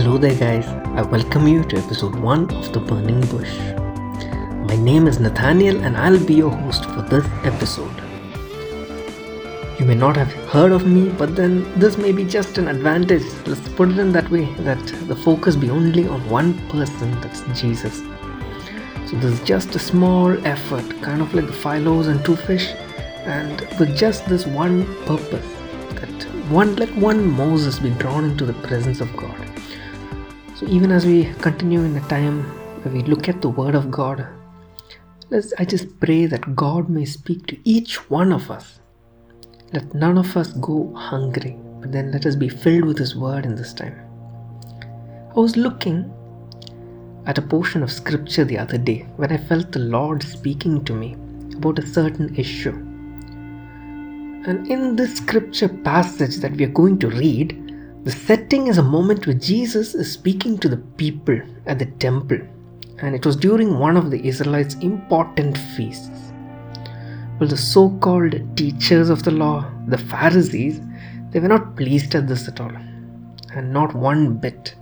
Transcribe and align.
Hello 0.00 0.16
there, 0.16 0.34
guys. 0.34 0.66
I 0.98 1.02
welcome 1.02 1.46
you 1.46 1.62
to 1.62 1.76
episode 1.76 2.14
1 2.14 2.54
of 2.54 2.72
The 2.72 2.80
Burning 2.80 3.20
Bush. 3.26 3.54
My 4.66 4.74
name 4.74 5.06
is 5.06 5.20
Nathaniel 5.20 5.76
and 5.84 5.94
I'll 5.94 6.24
be 6.24 6.36
your 6.36 6.48
host 6.48 6.86
for 6.86 7.02
this 7.02 7.26
episode. 7.44 8.00
You 9.78 9.84
may 9.84 9.94
not 9.94 10.16
have 10.16 10.32
heard 10.48 10.72
of 10.72 10.86
me, 10.86 11.10
but 11.10 11.36
then 11.36 11.70
this 11.78 11.98
may 11.98 12.12
be 12.12 12.24
just 12.24 12.56
an 12.56 12.68
advantage. 12.68 13.24
Let's 13.46 13.68
put 13.74 13.90
it 13.90 13.98
in 13.98 14.10
that 14.12 14.30
way 14.30 14.46
that 14.60 14.82
the 15.06 15.14
focus 15.16 15.54
be 15.54 15.68
only 15.68 16.08
on 16.08 16.26
one 16.30 16.54
person, 16.70 17.10
that's 17.20 17.42
Jesus. 17.60 17.98
So 19.06 19.18
this 19.18 19.38
is 19.38 19.40
just 19.40 19.74
a 19.74 19.78
small 19.78 20.32
effort, 20.46 20.88
kind 21.02 21.20
of 21.20 21.34
like 21.34 21.46
the 21.46 21.80
loaves 21.80 22.08
and 22.08 22.24
two 22.24 22.36
fish, 22.36 22.68
and 23.26 23.60
with 23.78 23.94
just 23.94 24.26
this 24.30 24.46
one 24.46 24.86
purpose 25.04 25.46
that 26.00 26.22
one 26.48 26.74
let 26.76 26.96
one 26.96 27.30
Moses 27.30 27.78
be 27.78 27.90
drawn 27.90 28.24
into 28.24 28.46
the 28.46 28.54
presence 28.54 29.02
of 29.02 29.14
God. 29.14 29.49
So 30.60 30.66
even 30.66 30.92
as 30.92 31.06
we 31.06 31.24
continue 31.40 31.80
in 31.84 31.94
the 31.94 32.00
time 32.08 32.42
where 32.82 32.92
we 32.92 33.02
look 33.02 33.30
at 33.30 33.40
the 33.40 33.48
Word 33.48 33.74
of 33.74 33.90
God, 33.90 34.26
let's 35.30 35.54
I 35.58 35.64
just 35.64 35.98
pray 35.98 36.26
that 36.26 36.54
God 36.54 36.90
may 36.90 37.06
speak 37.06 37.46
to 37.46 37.56
each 37.64 38.10
one 38.10 38.30
of 38.30 38.50
us 38.50 38.80
let 39.72 39.94
none 39.94 40.18
of 40.18 40.36
us 40.36 40.52
go 40.54 40.92
hungry, 40.96 41.56
but 41.80 41.92
then 41.92 42.10
let 42.10 42.26
us 42.26 42.34
be 42.34 42.48
filled 42.48 42.86
with 42.86 42.98
His 42.98 43.14
word 43.14 43.46
in 43.46 43.54
this 43.54 43.72
time. 43.72 43.94
I 45.30 45.38
was 45.38 45.56
looking 45.56 46.12
at 47.26 47.38
a 47.38 47.42
portion 47.42 47.84
of 47.84 47.92
scripture 47.92 48.44
the 48.44 48.58
other 48.58 48.78
day 48.78 49.06
when 49.16 49.30
I 49.30 49.36
felt 49.36 49.70
the 49.70 49.78
Lord 49.78 50.24
speaking 50.24 50.84
to 50.86 50.92
me 50.92 51.16
about 51.54 51.78
a 51.78 51.86
certain 51.86 52.34
issue. 52.34 52.72
And 54.44 54.66
in 54.66 54.96
this 54.96 55.18
scripture 55.18 55.68
passage 55.68 56.38
that 56.38 56.52
we 56.52 56.64
are 56.64 56.76
going 56.80 56.98
to 56.98 57.08
read, 57.08 57.69
the 58.02 58.10
setting 58.10 58.68
is 58.68 58.78
a 58.78 58.82
moment 58.82 59.26
where 59.26 59.36
Jesus 59.36 59.94
is 59.94 60.10
speaking 60.10 60.56
to 60.58 60.68
the 60.70 60.78
people 60.96 61.38
at 61.66 61.78
the 61.78 61.86
temple, 61.86 62.38
and 62.98 63.14
it 63.14 63.26
was 63.26 63.36
during 63.36 63.78
one 63.78 63.96
of 63.96 64.10
the 64.10 64.26
Israelites' 64.26 64.74
important 64.76 65.58
feasts. 65.76 66.32
Well, 67.38 67.48
the 67.48 67.58
so 67.58 67.90
called 67.98 68.56
teachers 68.56 69.10
of 69.10 69.22
the 69.22 69.30
law, 69.30 69.70
the 69.88 69.98
Pharisees, 69.98 70.80
they 71.30 71.40
were 71.40 71.48
not 71.48 71.76
pleased 71.76 72.14
at 72.14 72.26
this 72.26 72.48
at 72.48 72.60
all, 72.60 72.72
and 73.54 73.70
not 73.70 73.94
one 73.94 74.34
bit. 74.38 74.74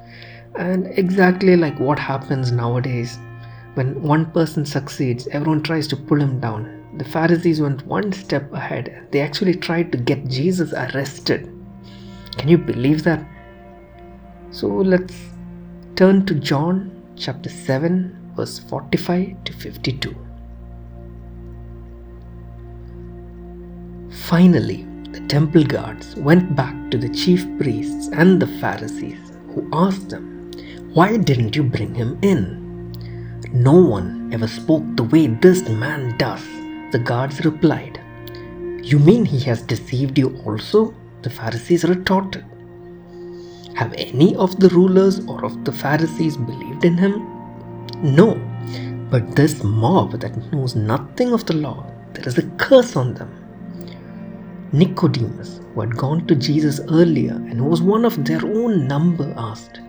And 0.54 0.86
exactly 0.96 1.56
like 1.56 1.78
what 1.80 1.98
happens 1.98 2.52
nowadays, 2.52 3.18
when 3.74 4.00
one 4.00 4.30
person 4.30 4.64
succeeds, 4.64 5.26
everyone 5.28 5.62
tries 5.64 5.88
to 5.88 5.96
pull 5.96 6.20
him 6.20 6.38
down. 6.38 6.96
The 6.98 7.04
Pharisees 7.04 7.60
went 7.60 7.86
one 7.86 8.12
step 8.12 8.52
ahead. 8.52 9.08
They 9.10 9.20
actually 9.20 9.54
tried 9.54 9.90
to 9.90 9.98
get 9.98 10.28
Jesus 10.28 10.72
arrested. 10.72 11.52
Can 12.38 12.48
you 12.48 12.56
believe 12.56 13.02
that? 13.02 13.22
So 14.50 14.68
let's 14.68 15.14
turn 15.96 16.24
to 16.26 16.34
John 16.34 16.90
chapter 17.16 17.50
7, 17.50 18.32
verse 18.36 18.60
45 18.60 19.44
to 19.44 19.52
52. 19.52 20.16
Finally, 24.10 24.86
the 25.10 25.20
temple 25.26 25.64
guards 25.64 26.14
went 26.16 26.54
back 26.54 26.90
to 26.92 26.96
the 26.96 27.08
chief 27.08 27.44
priests 27.58 28.08
and 28.12 28.40
the 28.40 28.46
Pharisees, 28.60 29.32
who 29.48 29.68
asked 29.72 30.10
them, 30.10 30.52
Why 30.94 31.16
didn't 31.16 31.56
you 31.56 31.64
bring 31.64 31.94
him 31.94 32.18
in? 32.22 32.92
No 33.52 33.72
one 33.72 34.30
ever 34.32 34.46
spoke 34.46 34.84
the 34.94 35.04
way 35.04 35.26
this 35.26 35.68
man 35.68 36.16
does, 36.18 36.44
the 36.92 37.00
guards 37.02 37.44
replied. 37.44 38.00
You 38.82 38.98
mean 38.98 39.24
he 39.24 39.40
has 39.40 39.60
deceived 39.62 40.18
you 40.18 40.40
also? 40.46 40.94
The 41.22 41.30
Pharisees 41.30 41.84
retorted. 41.84 42.44
Have 43.74 43.92
any 43.94 44.36
of 44.36 44.58
the 44.60 44.68
rulers 44.68 45.24
or 45.26 45.44
of 45.44 45.64
the 45.64 45.72
Pharisees 45.72 46.36
believed 46.36 46.84
in 46.84 46.96
him? 46.96 47.26
No, 48.02 48.34
but 49.10 49.34
this 49.34 49.62
mob 49.64 50.20
that 50.20 50.52
knows 50.52 50.76
nothing 50.76 51.32
of 51.32 51.46
the 51.46 51.54
law, 51.54 51.86
there 52.12 52.28
is 52.28 52.38
a 52.38 52.48
curse 52.58 52.94
on 52.94 53.14
them. 53.14 53.30
Nicodemus, 54.72 55.60
who 55.74 55.80
had 55.80 55.96
gone 55.96 56.26
to 56.26 56.34
Jesus 56.34 56.80
earlier 56.90 57.32
and 57.32 57.54
who 57.54 57.64
was 57.64 57.80
one 57.80 58.04
of 58.04 58.24
their 58.24 58.44
own 58.44 58.86
number, 58.86 59.32
asked, 59.36 59.80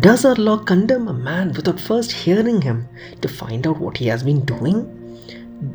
Does 0.00 0.24
our 0.24 0.34
law 0.34 0.58
condemn 0.58 1.08
a 1.08 1.14
man 1.14 1.52
without 1.52 1.80
first 1.80 2.12
hearing 2.12 2.60
him 2.60 2.86
to 3.22 3.28
find 3.28 3.66
out 3.66 3.80
what 3.80 3.96
he 3.96 4.06
has 4.06 4.22
been 4.22 4.44
doing? 4.44 4.76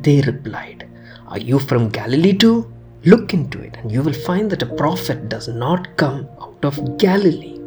They 0.02 0.20
replied, 0.20 0.88
Are 1.26 1.38
you 1.38 1.58
from 1.58 1.88
Galilee 1.88 2.34
too? 2.34 2.72
Look 3.04 3.34
into 3.34 3.60
it, 3.60 3.76
and 3.78 3.90
you 3.90 4.00
will 4.00 4.12
find 4.12 4.48
that 4.52 4.62
a 4.62 4.74
prophet 4.76 5.28
does 5.28 5.48
not 5.48 5.96
come 5.96 6.28
out 6.40 6.64
of 6.64 6.98
Galilee. 6.98 7.58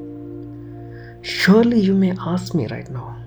Surely 1.23 1.77
you 1.77 1.93
may 1.93 2.13
ask 2.17 2.53
me 2.53 2.67
right 2.67 2.89
now, 2.89 3.17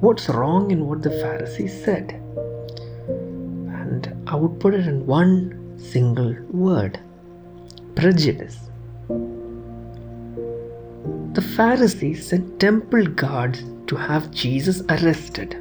what's 0.00 0.28
wrong 0.28 0.70
in 0.70 0.86
what 0.86 1.00
the 1.02 1.10
Pharisees 1.10 1.72
said? 1.84 2.10
And 3.08 4.14
I 4.26 4.34
would 4.36 4.60
put 4.60 4.74
it 4.74 4.86
in 4.86 5.06
one 5.06 5.78
single 5.78 6.34
word 6.50 7.00
prejudice. 7.94 8.58
The 11.32 11.40
Pharisees 11.56 12.26
sent 12.26 12.60
temple 12.60 13.06
guards 13.06 13.64
to 13.86 13.96
have 13.96 14.30
Jesus 14.30 14.82
arrested, 14.90 15.56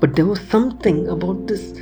but 0.00 0.16
there 0.16 0.24
was 0.24 0.40
something 0.48 1.08
about 1.08 1.46
this 1.46 1.78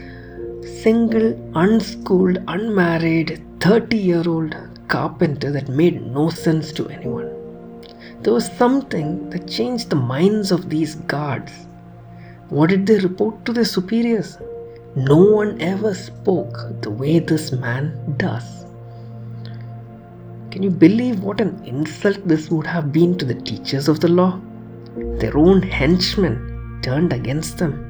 single, 0.63 1.39
unschooled, 1.55 2.39
unmarried, 2.49 3.43
30 3.61 3.97
year 3.97 4.29
old 4.29 4.55
carpenter 4.89 5.51
that 5.53 5.69
made 5.69 6.07
no 6.07 6.29
sense 6.31 6.73
to 6.73 6.89
anyone. 6.89 7.29
There 8.23 8.33
was 8.33 8.51
something 8.53 9.31
that 9.31 9.49
changed 9.49 9.91
the 9.91 9.97
minds 9.97 10.51
of 10.53 10.69
these 10.69 10.95
guards. 10.95 11.53
What 12.49 12.71
did 12.71 12.87
they 12.87 12.99
report 12.99 13.45
to 13.45 13.53
their 13.53 13.65
superiors? 13.65 14.39
No 14.97 15.17
one 15.17 15.61
ever 15.61 15.95
spoke 15.95 16.83
the 16.83 16.91
way 16.91 17.19
this 17.19 17.53
man 17.53 18.15
does. 18.17 18.67
Can 20.51 20.65
you 20.65 20.71
believe 20.71 21.23
what 21.23 21.41
an 21.41 21.63
insult 21.65 22.27
this 22.27 22.51
would 22.51 22.67
have 22.67 22.93
been 22.93 23.17
to 23.19 23.25
the 23.25 23.41
teachers 23.41 23.87
of 23.89 24.01
the 24.01 24.09
law? 24.09 24.41
Their 24.97 25.39
own 25.39 25.63
henchmen 25.63 26.81
turned 26.83 27.13
against 27.13 27.59
them. 27.59 27.90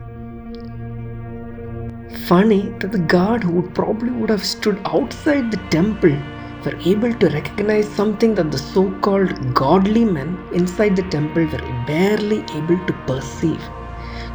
Funny 2.26 2.71
that 2.81 2.91
the 2.91 2.98
guard 2.98 3.44
who 3.44 3.62
probably 3.71 4.10
would 4.10 4.31
have 4.31 4.44
stood 4.44 4.81
outside 4.84 5.53
the 5.53 5.59
temple 5.71 6.16
were 6.65 6.76
able 6.84 7.15
to 7.15 7.28
recognize 7.28 7.88
something 7.88 8.34
that 8.34 8.50
the 8.50 8.59
so-called 8.59 9.54
godly 9.54 10.04
men 10.04 10.37
inside 10.53 10.97
the 10.97 11.04
temple 11.04 11.44
were 11.44 11.84
barely 11.87 12.38
able 12.56 12.84
to 12.87 12.93
perceive. 13.06 13.62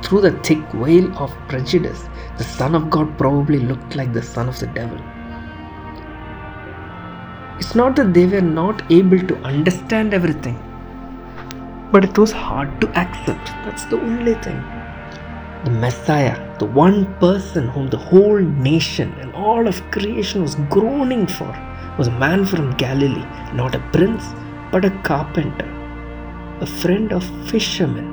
Through 0.01 0.21
the 0.21 0.31
thick 0.39 0.59
veil 0.71 1.13
of 1.17 1.35
prejudice, 1.49 2.07
the 2.37 2.45
Son 2.45 2.75
of 2.75 2.89
God 2.89 3.17
probably 3.17 3.59
looked 3.59 3.97
like 3.97 4.13
the 4.13 4.23
Son 4.23 4.47
of 4.47 4.57
the 4.57 4.67
Devil. 4.67 4.97
It's 7.59 7.75
not 7.75 7.97
that 7.97 8.13
they 8.13 8.25
were 8.25 8.39
not 8.39 8.89
able 8.89 9.19
to 9.19 9.35
understand 9.37 10.13
everything, 10.13 10.57
but 11.91 12.05
it 12.05 12.17
was 12.17 12.31
hard 12.31 12.79
to 12.79 12.87
accept. 12.97 13.47
That's 13.65 13.83
the 13.85 13.99
only 13.99 14.35
thing. 14.35 14.63
The 15.65 15.71
Messiah, 15.71 16.57
the 16.59 16.67
one 16.67 17.11
person 17.15 17.67
whom 17.69 17.89
the 17.89 17.97
whole 17.97 18.37
nation 18.37 19.11
and 19.19 19.33
all 19.33 19.67
of 19.67 19.81
creation 19.89 20.43
was 20.43 20.53
groaning 20.69 21.25
for, 21.25 21.51
was 21.97 22.07
a 22.07 22.19
man 22.19 22.45
from 22.45 22.77
Galilee, 22.77 23.25
not 23.51 23.73
a 23.73 23.79
prince, 23.91 24.23
but 24.71 24.85
a 24.85 24.91
carpenter, 25.01 25.67
a 26.61 26.67
friend 26.67 27.11
of 27.11 27.23
fishermen. 27.49 28.07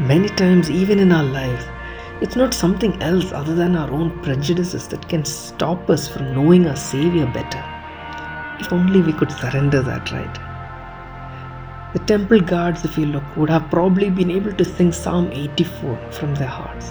Many 0.00 0.28
times, 0.30 0.72
even 0.72 0.98
in 0.98 1.12
our 1.12 1.22
lives, 1.22 1.64
it's 2.20 2.34
not 2.34 2.52
something 2.52 3.00
else 3.00 3.30
other 3.30 3.54
than 3.54 3.76
our 3.76 3.92
own 3.92 4.10
prejudices 4.24 4.88
that 4.88 5.08
can 5.08 5.24
stop 5.24 5.88
us 5.88 6.08
from 6.08 6.34
knowing 6.34 6.66
our 6.66 6.74
Savior 6.74 7.26
better. 7.26 7.64
If 8.58 8.72
only 8.72 9.02
we 9.02 9.12
could 9.12 9.30
surrender 9.30 9.82
that 9.82 10.10
right. 10.10 10.43
The 11.94 12.00
temple 12.00 12.40
guards, 12.40 12.84
if 12.84 12.98
you 12.98 13.06
look, 13.06 13.36
would 13.36 13.48
have 13.48 13.70
probably 13.70 14.10
been 14.10 14.28
able 14.28 14.52
to 14.52 14.64
sing 14.64 14.90
Psalm 14.90 15.30
84 15.30 16.10
from 16.10 16.34
their 16.34 16.48
hearts. 16.48 16.90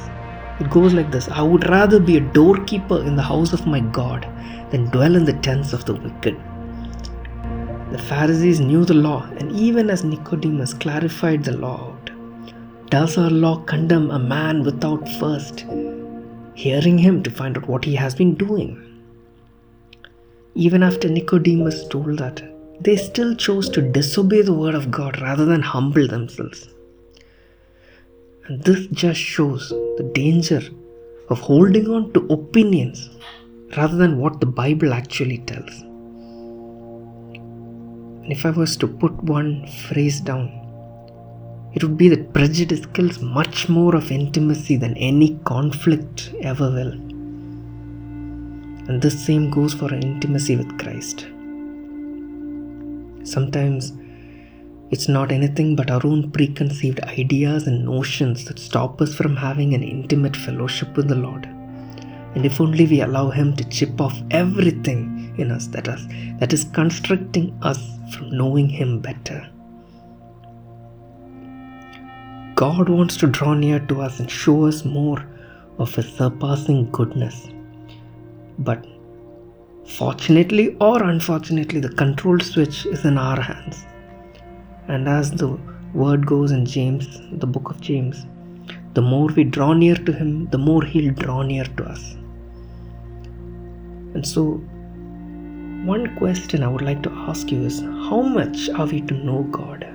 It 0.62 0.70
goes 0.70 0.94
like 0.94 1.12
this 1.12 1.28
I 1.28 1.42
would 1.42 1.68
rather 1.70 2.00
be 2.00 2.16
a 2.16 2.22
doorkeeper 2.22 3.02
in 3.02 3.18
the 3.18 3.22
house 3.22 3.52
of 3.52 3.68
my 3.68 3.82
God 3.82 4.26
than 4.72 4.86
dwell 4.92 5.18
in 5.18 5.26
the 5.26 5.34
tents 5.34 5.74
of 5.74 5.84
the 5.84 5.96
wicked. 5.96 6.40
The 7.92 7.98
Pharisees 7.98 8.62
knew 8.62 8.86
the 8.86 8.94
law, 8.94 9.28
and 9.40 9.52
even 9.52 9.90
as 9.90 10.06
Nicodemus 10.06 10.74
clarified 10.74 11.44
the 11.44 11.58
law 11.58 11.90
out, 11.90 12.10
does 12.90 13.18
our 13.18 13.30
law 13.30 13.58
condemn 13.58 14.10
a 14.10 14.20
man 14.20 14.64
without 14.64 15.06
first 15.20 15.66
hearing 16.54 16.98
him 16.98 17.22
to 17.24 17.30
find 17.30 17.58
out 17.58 17.68
what 17.68 17.84
he 17.84 17.96
has 17.96 18.16
been 18.16 18.36
doing? 18.36 18.80
Even 20.56 20.82
after 20.82 21.10
Nicodemus 21.10 21.88
told 21.90 22.20
that, 22.20 22.53
they 22.84 22.96
still 22.98 23.36
chose 23.36 23.70
to 23.70 23.82
disobey 23.82 24.42
the 24.42 24.54
word 24.54 24.76
of 24.76 24.92
God 24.92 25.22
rather 25.22 25.46
than 25.46 25.62
humble 25.62 26.08
themselves. 26.08 26.70
And 28.46 28.62
this 28.64 28.88
just 28.88 29.20
shows 29.20 29.70
the 29.70 30.12
danger 30.14 30.62
of 31.30 31.40
holding 31.40 31.90
on 31.90 32.12
to 32.14 32.28
opinions 32.28 33.10
rather 33.78 33.96
than 33.96 34.18
what 34.18 34.40
the 34.40 34.46
Bible 34.46 34.94
actually 34.94 35.38
tells. 35.40 35.82
And 38.24 38.32
if 38.32 38.46
I 38.46 38.50
was 38.50 38.76
to 38.78 38.88
put 38.88 39.14
one 39.24 39.68
phrase 39.88 40.20
down, 40.22 40.52
it 41.74 41.84
would 41.84 41.98
be 41.98 42.10
that 42.10 42.34
prejudice 42.34 42.86
kills 42.88 43.20
much 43.20 43.70
more 43.70 43.96
of 43.96 44.12
intimacy 44.12 44.76
than 44.76 44.96
any 44.98 45.40
conflict 45.46 46.34
ever 46.42 46.70
will. 46.70 46.92
And 48.88 49.02
this 49.02 49.26
same 49.26 49.50
goes 49.50 49.74
for 49.74 49.94
an 49.94 50.04
intimacy 50.04 50.56
with 50.58 50.78
Christ. 50.78 51.28
Sometimes 53.24 53.94
it's 54.92 55.10
not 55.10 55.32
anything 55.32 55.76
but 55.76 55.90
our 55.90 56.06
own 56.06 56.30
preconceived 56.32 57.00
ideas 57.02 57.66
and 57.66 57.84
notions 57.84 58.46
that 58.46 58.60
stop 58.60 59.02
us 59.02 59.16
from 59.16 59.36
having 59.36 59.74
an 59.74 59.82
intimate 59.82 60.36
fellowship 60.38 60.96
with 60.96 61.08
the 61.08 61.16
Lord. 61.16 61.46
And 62.36 62.46
if 62.46 62.62
only 62.62 62.86
we 62.86 63.02
allow 63.02 63.30
Him 63.30 63.56
to 63.56 63.64
chip 63.70 64.00
off 64.00 64.16
everything 64.32 65.36
in 65.38 65.52
us 65.52 65.68
that, 65.68 65.88
is 66.54 66.66
constricting 66.66 67.58
us 67.64 67.80
from 68.14 68.38
knowing 68.38 68.70
Him 68.70 69.00
better. 69.00 69.50
God 72.56 72.88
wants 72.88 73.18
to 73.18 73.28
draw 73.28 73.54
near 73.56 73.80
to 73.80 74.02
us 74.02 74.20
and 74.20 74.30
show 74.30 74.66
us 74.66 74.86
more 74.86 75.26
of 75.80 75.96
His 75.96 76.12
surpassing 76.14 76.92
goodness. 76.92 77.50
But 78.60 78.86
fortunately 79.86 80.76
or 80.80 81.04
unfortunately, 81.04 81.80
the 81.80 81.90
control 81.90 82.40
switch 82.40 82.86
is 82.86 83.06
in 83.06 83.18
our 83.18 83.40
hands. 83.40 83.86
And 84.88 85.08
as 85.08 85.32
the 85.32 85.58
word 85.94 86.26
goes 86.26 86.52
in 86.52 86.66
James, 86.66 87.22
the 87.32 87.48
book 87.48 87.70
of 87.70 87.80
James, 87.80 88.26
the 88.94 89.02
more 89.02 89.28
we 89.28 89.44
draw 89.44 89.74
near 89.74 89.96
to 89.96 90.12
Him, 90.12 90.48
the 90.50 90.58
more 90.58 90.84
He'll 90.84 91.14
draw 91.14 91.42
near 91.42 91.66
to 91.66 91.84
us. 91.86 92.14
And 94.14 94.26
so, 94.26 94.62
one 95.86 96.16
question 96.18 96.64
I 96.64 96.68
would 96.68 96.82
like 96.82 97.02
to 97.04 97.12
ask 97.12 97.52
you 97.52 97.66
is 97.66 97.82
how 97.82 98.22
much 98.22 98.70
are 98.70 98.86
we 98.86 99.02
to 99.02 99.14
know 99.14 99.44
God? 99.52 99.86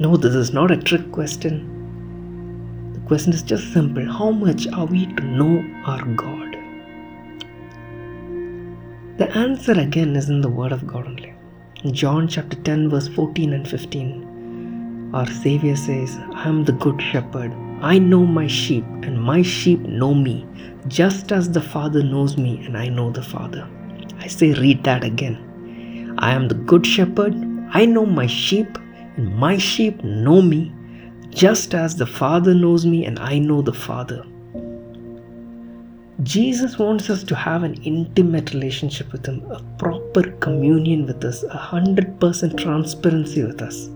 No, 0.00 0.16
this 0.16 0.34
is 0.34 0.52
not 0.52 0.70
a 0.70 0.76
trick 0.76 1.12
question. 1.12 2.92
The 2.94 3.00
question 3.00 3.32
is 3.32 3.42
just 3.42 3.72
simple 3.72 4.04
how 4.04 4.30
much 4.30 4.66
are 4.68 4.86
we 4.86 5.06
to 5.06 5.24
know 5.24 5.64
our 5.84 6.04
God? 6.04 6.45
The 9.18 9.34
answer 9.34 9.72
again 9.72 10.14
is 10.14 10.28
in 10.28 10.42
the 10.42 10.50
Word 10.50 10.72
of 10.72 10.86
God 10.86 11.06
only. 11.06 11.32
John 11.90 12.28
chapter 12.28 12.54
10, 12.54 12.90
verse 12.90 13.08
14 13.08 13.54
and 13.54 13.66
15, 13.66 15.10
our 15.14 15.26
Savior 15.26 15.74
says, 15.74 16.18
I 16.34 16.46
am 16.46 16.64
the 16.64 16.72
good 16.72 17.00
shepherd. 17.00 17.50
I 17.80 17.98
know 17.98 18.26
my 18.26 18.46
sheep, 18.46 18.84
and 18.84 19.18
my 19.18 19.40
sheep 19.40 19.80
know 19.80 20.12
me, 20.12 20.46
just 20.86 21.32
as 21.32 21.50
the 21.50 21.62
Father 21.62 22.02
knows 22.02 22.36
me, 22.36 22.62
and 22.66 22.76
I 22.76 22.88
know 22.88 23.10
the 23.10 23.22
Father. 23.22 23.66
I 24.18 24.26
say, 24.26 24.52
read 24.52 24.84
that 24.84 25.02
again. 25.02 26.14
I 26.18 26.32
am 26.32 26.48
the 26.48 26.54
good 26.54 26.86
shepherd. 26.86 27.34
I 27.70 27.86
know 27.86 28.04
my 28.04 28.26
sheep, 28.26 28.76
and 29.16 29.34
my 29.34 29.56
sheep 29.56 30.04
know 30.04 30.42
me, 30.42 30.74
just 31.30 31.72
as 31.72 31.96
the 31.96 32.06
Father 32.06 32.52
knows 32.52 32.84
me, 32.84 33.06
and 33.06 33.18
I 33.18 33.38
know 33.38 33.62
the 33.62 33.72
Father. 33.72 34.26
Jesus 36.22 36.78
wants 36.78 37.10
us 37.10 37.22
to 37.24 37.34
have 37.34 37.62
an 37.62 37.74
intimate 37.82 38.54
relationship 38.54 39.12
with 39.12 39.26
Him, 39.26 39.44
a 39.50 39.62
proper 39.76 40.30
communion 40.40 41.04
with 41.04 41.22
us, 41.22 41.42
a 41.42 41.58
hundred 41.58 42.18
percent 42.18 42.58
transparency 42.58 43.42
with 43.42 43.60
us. 43.60 43.90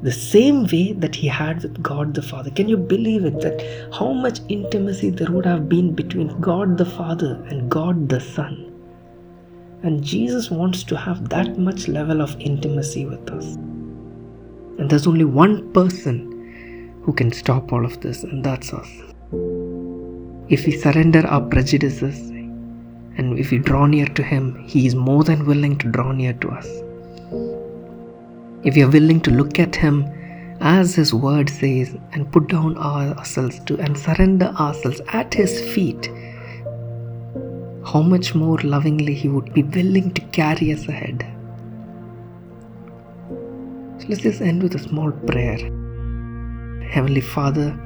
The 0.00 0.12
same 0.12 0.62
way 0.64 0.94
that 0.94 1.14
He 1.14 1.28
had 1.28 1.62
with 1.62 1.82
God 1.82 2.14
the 2.14 2.22
Father. 2.22 2.50
Can 2.50 2.66
you 2.66 2.78
believe 2.78 3.26
it? 3.26 3.40
That 3.40 3.92
how 3.92 4.12
much 4.12 4.40
intimacy 4.48 5.10
there 5.10 5.30
would 5.30 5.44
have 5.44 5.68
been 5.68 5.94
between 5.94 6.40
God 6.40 6.78
the 6.78 6.86
Father 6.86 7.44
and 7.50 7.70
God 7.70 8.08
the 8.08 8.20
Son. 8.20 8.72
And 9.82 10.02
Jesus 10.02 10.50
wants 10.50 10.82
to 10.84 10.96
have 10.96 11.28
that 11.28 11.58
much 11.58 11.88
level 11.88 12.22
of 12.22 12.40
intimacy 12.40 13.04
with 13.04 13.30
us. 13.30 13.56
And 14.78 14.88
there's 14.88 15.06
only 15.06 15.26
one 15.26 15.70
person 15.74 16.32
who 17.02 17.12
can 17.12 17.32
stop 17.32 17.70
all 17.70 17.84
of 17.84 18.00
this, 18.00 18.22
and 18.22 18.42
that's 18.42 18.72
us. 18.72 18.88
If 20.48 20.64
we 20.64 20.78
surrender 20.78 21.26
our 21.26 21.40
prejudices 21.40 22.30
and 22.30 23.36
if 23.36 23.50
we 23.50 23.58
draw 23.58 23.86
near 23.86 24.06
to 24.06 24.22
Him, 24.22 24.54
He 24.64 24.86
is 24.86 24.94
more 24.94 25.24
than 25.24 25.44
willing 25.44 25.76
to 25.78 25.90
draw 25.90 26.12
near 26.12 26.34
to 26.34 26.48
us. 26.50 26.66
If 28.64 28.76
we 28.76 28.82
are 28.82 28.90
willing 28.90 29.20
to 29.22 29.32
look 29.32 29.58
at 29.58 29.74
Him 29.74 30.04
as 30.60 30.94
His 30.94 31.12
Word 31.12 31.50
says 31.50 31.96
and 32.12 32.30
put 32.32 32.46
down 32.46 32.78
ourselves 32.78 33.58
to 33.64 33.76
and 33.80 33.98
surrender 33.98 34.46
ourselves 34.46 35.00
at 35.08 35.34
His 35.34 35.60
feet, 35.72 36.06
how 37.84 38.02
much 38.02 38.36
more 38.36 38.58
lovingly 38.58 39.14
He 39.14 39.28
would 39.28 39.52
be 39.52 39.64
willing 39.64 40.14
to 40.14 40.20
carry 40.26 40.72
us 40.72 40.86
ahead. 40.86 41.26
So 43.98 44.06
let's 44.08 44.22
just 44.22 44.40
end 44.40 44.62
with 44.62 44.76
a 44.76 44.78
small 44.78 45.10
prayer. 45.10 45.58
Heavenly 46.88 47.20
Father, 47.20 47.76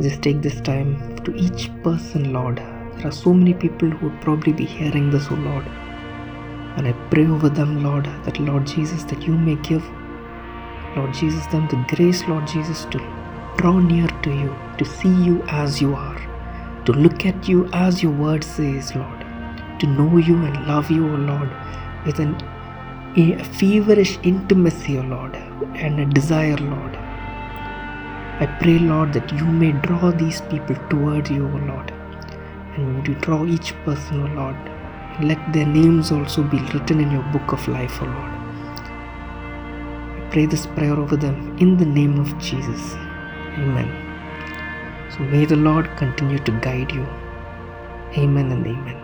just 0.00 0.22
take 0.22 0.42
this 0.42 0.60
time 0.60 1.16
to 1.24 1.34
each 1.36 1.70
person, 1.82 2.32
Lord. 2.32 2.56
There 2.58 3.06
are 3.06 3.12
so 3.12 3.32
many 3.32 3.54
people 3.54 3.88
who 3.88 4.08
would 4.08 4.20
probably 4.20 4.52
be 4.52 4.64
hearing 4.64 5.10
this, 5.10 5.26
oh 5.30 5.34
Lord. 5.36 5.66
And 6.76 6.88
I 6.88 6.92
pray 7.10 7.26
over 7.26 7.48
them, 7.48 7.84
Lord, 7.84 8.06
that 8.24 8.40
Lord 8.40 8.66
Jesus, 8.66 9.04
that 9.04 9.22
you 9.22 9.34
may 9.36 9.54
give, 9.56 9.84
Lord 10.96 11.14
Jesus, 11.14 11.46
them 11.46 11.68
the 11.68 11.84
grace, 11.94 12.26
Lord 12.26 12.46
Jesus, 12.48 12.84
to 12.86 12.98
draw 13.56 13.78
near 13.78 14.08
to 14.08 14.30
you, 14.30 14.54
to 14.78 14.84
see 14.84 15.14
you 15.24 15.42
as 15.48 15.80
you 15.80 15.94
are, 15.94 16.20
to 16.86 16.92
look 16.92 17.24
at 17.24 17.48
you 17.48 17.68
as 17.72 18.02
your 18.02 18.12
word 18.12 18.42
says, 18.42 18.94
Lord, 18.96 19.20
to 19.78 19.86
know 19.86 20.16
you 20.16 20.36
and 20.44 20.66
love 20.66 20.90
you, 20.90 21.06
O 21.06 21.16
Lord, 21.16 21.50
with 22.04 22.18
an, 22.18 22.34
a 23.16 23.42
feverish 23.44 24.18
intimacy, 24.24 24.98
O 24.98 25.02
Lord, 25.02 25.36
and 25.36 26.00
a 26.00 26.06
desire, 26.06 26.56
Lord. 26.56 26.98
I 28.40 28.46
pray, 28.60 28.80
Lord, 28.80 29.12
that 29.12 29.32
you 29.32 29.44
may 29.44 29.70
draw 29.70 30.10
these 30.10 30.40
people 30.40 30.74
toward 30.90 31.30
you, 31.30 31.46
O 31.46 31.56
Lord. 31.56 31.92
And 32.74 32.96
would 32.96 33.06
you 33.06 33.14
draw 33.14 33.46
each 33.46 33.72
person, 33.84 34.22
O 34.22 34.26
Lord, 34.34 34.56
and 34.56 35.28
let 35.28 35.52
their 35.52 35.66
names 35.66 36.10
also 36.10 36.42
be 36.42 36.58
written 36.72 36.98
in 36.98 37.12
your 37.12 37.22
book 37.34 37.52
of 37.52 37.68
life, 37.68 38.02
O 38.02 38.06
Lord. 38.06 38.32
I 40.16 40.28
pray 40.32 40.46
this 40.46 40.66
prayer 40.66 40.94
over 40.94 41.16
them 41.16 41.56
in 41.58 41.76
the 41.76 41.86
name 41.86 42.18
of 42.18 42.36
Jesus. 42.40 42.94
Amen. 43.56 43.88
So 45.12 45.20
may 45.20 45.44
the 45.44 45.54
Lord 45.54 45.96
continue 45.96 46.38
to 46.40 46.50
guide 46.60 46.90
you. 46.90 47.06
Amen 48.16 48.50
and 48.50 48.66
amen. 48.66 49.03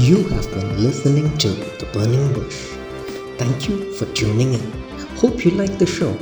You 0.00 0.26
have 0.28 0.50
been 0.54 0.82
listening 0.82 1.36
to 1.36 1.48
The 1.48 1.86
Burning 1.92 2.32
Bush. 2.32 2.56
Thank 3.36 3.68
you 3.68 3.92
for 3.96 4.06
tuning 4.14 4.54
in. 4.54 4.72
Hope 5.18 5.44
you 5.44 5.50
like 5.50 5.76
the 5.76 5.84
show. 5.84 6.16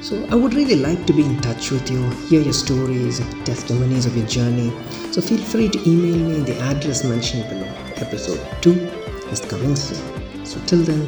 So, 0.00 0.24
I 0.30 0.36
would 0.36 0.54
really 0.54 0.76
like 0.76 1.04
to 1.06 1.12
be 1.12 1.24
in 1.24 1.36
touch 1.40 1.72
with 1.72 1.90
you, 1.90 2.08
hear 2.28 2.40
your 2.40 2.52
stories, 2.52 3.18
testimonies 3.44 4.06
of 4.06 4.16
your 4.16 4.28
journey. 4.28 4.72
So, 5.10 5.20
feel 5.20 5.38
free 5.38 5.68
to 5.68 5.78
email 5.90 6.16
me 6.28 6.44
the 6.44 6.60
address 6.60 7.02
mentioned 7.02 7.48
below. 7.48 7.66
Episode 7.96 8.40
2 8.62 8.70
is 9.32 9.40
coming 9.40 9.74
soon. 9.74 10.46
So, 10.46 10.60
till 10.66 10.84
then, 10.84 11.02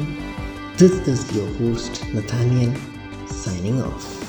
this 0.75 0.91
is 1.07 1.33
your 1.33 1.47
host, 1.59 2.03
Nathaniel, 2.13 2.75
signing 3.27 3.81
off. 3.81 4.20